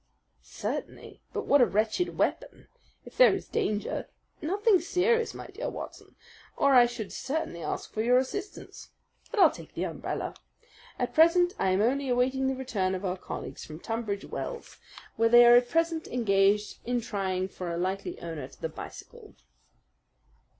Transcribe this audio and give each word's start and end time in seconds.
"Certainly 0.41 1.21
but 1.31 1.45
what 1.45 1.61
a 1.61 1.65
wretched 1.67 2.17
weapon! 2.17 2.67
If 3.05 3.17
there 3.17 3.35
is 3.35 3.47
danger" 3.47 4.07
"Nothing 4.41 4.79
serious, 4.81 5.35
my 5.35 5.45
dear 5.45 5.69
Watson, 5.69 6.15
or 6.57 6.73
I 6.73 6.87
should 6.87 7.13
certainly 7.13 7.61
ask 7.61 7.91
for 7.93 8.01
your 8.01 8.17
assistance. 8.17 8.89
But 9.29 9.39
I'll 9.39 9.51
take 9.51 9.75
the 9.75 9.83
umbrella. 9.83 10.33
At 10.97 11.13
present 11.13 11.53
I 11.59 11.69
am 11.69 11.81
only 11.81 12.09
awaiting 12.09 12.47
the 12.47 12.55
return 12.55 12.95
of 12.95 13.05
our 13.05 13.15
colleagues 13.15 13.63
from 13.63 13.79
Tunbridge 13.79 14.25
Wells, 14.25 14.77
where 15.17 15.29
they 15.29 15.45
are 15.45 15.53
at 15.55 15.69
present 15.69 16.07
engaged 16.07 16.79
in 16.83 16.99
trying 16.99 17.47
for 17.47 17.69
a 17.71 17.77
likely 17.77 18.19
owner 18.21 18.47
to 18.47 18.59
the 18.59 18.69
bicycle." 18.69 19.35